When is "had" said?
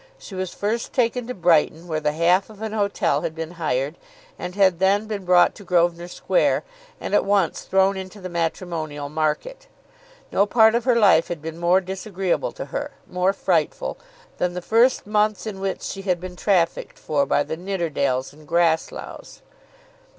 3.21-3.35, 4.55-4.79, 11.27-11.39, 16.01-16.19